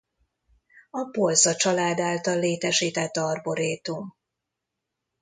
A 0.89 1.03
Bolza 1.11 1.55
család 1.55 1.99
által 1.99 2.39
létesített 2.39 3.17
arborétum. 3.17 4.15